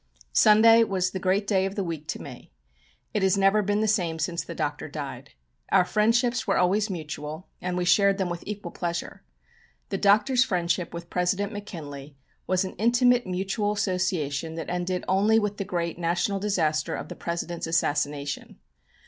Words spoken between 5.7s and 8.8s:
Our friendships were always mutual, and we shared them with equal